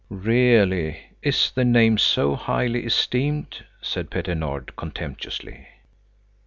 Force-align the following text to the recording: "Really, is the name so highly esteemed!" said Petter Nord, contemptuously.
"Really, 0.09 0.99
is 1.21 1.51
the 1.51 1.63
name 1.63 1.99
so 1.99 2.33
highly 2.33 2.85
esteemed!" 2.87 3.63
said 3.83 4.09
Petter 4.09 4.33
Nord, 4.33 4.75
contemptuously. 4.75 5.67